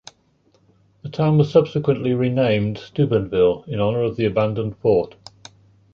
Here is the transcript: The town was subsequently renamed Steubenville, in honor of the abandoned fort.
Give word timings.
The 1.03 1.09
town 1.09 1.37
was 1.37 1.51
subsequently 1.51 2.15
renamed 2.15 2.79
Steubenville, 2.79 3.63
in 3.67 3.79
honor 3.79 4.01
of 4.01 4.15
the 4.15 4.25
abandoned 4.25 4.77
fort. 4.77 5.13